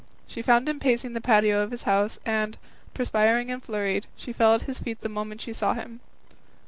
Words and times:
She 0.25 0.41
found 0.41 0.67
him 0.67 0.79
pacing 0.79 1.13
the 1.13 1.21
patio 1.21 1.61
of 1.61 1.69
his 1.69 1.83
house, 1.83 2.17
and, 2.25 2.57
perspiring 2.91 3.51
and 3.51 3.61
flurried, 3.61 4.07
she 4.17 4.33
fell 4.33 4.55
at 4.55 4.63
his 4.63 4.79
feet 4.79 5.01
the 5.01 5.09
moment 5.09 5.41
she 5.41 5.53
saw 5.53 5.75
him. 5.75 5.99